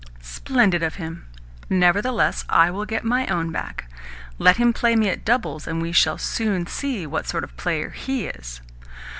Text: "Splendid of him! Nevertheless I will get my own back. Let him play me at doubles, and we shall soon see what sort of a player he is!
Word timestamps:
"Splendid 0.19 0.81
of 0.81 0.95
him! 0.95 1.27
Nevertheless 1.69 2.43
I 2.49 2.71
will 2.71 2.85
get 2.85 3.03
my 3.03 3.27
own 3.27 3.51
back. 3.51 3.87
Let 4.39 4.57
him 4.57 4.73
play 4.73 4.95
me 4.95 5.09
at 5.09 5.23
doubles, 5.23 5.67
and 5.67 5.79
we 5.79 5.91
shall 5.91 6.17
soon 6.17 6.65
see 6.65 7.05
what 7.05 7.27
sort 7.27 7.43
of 7.43 7.51
a 7.51 7.53
player 7.53 7.91
he 7.91 8.25
is! 8.25 8.61